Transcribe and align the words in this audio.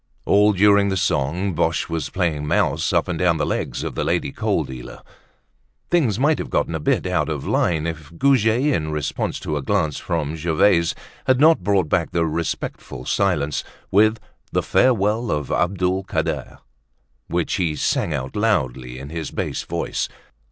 All 0.25 0.51
during 0.53 0.89
the 0.89 0.97
song 0.97 1.53
Boche 1.53 1.87
was 1.87 2.09
playing 2.09 2.47
mouse 2.47 2.91
up 2.91 3.07
and 3.07 3.19
down 3.19 3.37
the 3.37 3.45
legs 3.45 3.83
of 3.83 3.93
the 3.93 4.03
lady 4.03 4.31
coal 4.31 4.63
dealer. 4.63 5.03
Things 5.91 6.17
might 6.17 6.39
have 6.39 6.49
gotten 6.49 6.73
a 6.73 6.79
bit 6.79 7.05
out 7.05 7.29
of 7.29 7.45
line 7.45 7.85
if 7.85 8.09
Goujet, 8.17 8.61
in 8.73 8.89
response 8.91 9.39
to 9.41 9.57
a 9.57 9.61
glance 9.61 9.99
from 9.99 10.35
Gervaise, 10.35 10.95
had 11.27 11.39
not 11.39 11.61
brought 11.63 11.87
back 11.87 12.13
the 12.13 12.25
respectful 12.25 13.05
silence 13.05 13.63
with 13.91 14.19
"The 14.51 14.63
Farewell 14.63 15.29
of 15.29 15.51
Abdul 15.51 16.05
Kader," 16.05 16.57
which 17.27 17.53
he 17.57 17.75
sang 17.75 18.11
out 18.11 18.35
loudly 18.35 18.97
in 18.97 19.09
his 19.09 19.29
bass 19.29 19.61
voice. 19.61 20.09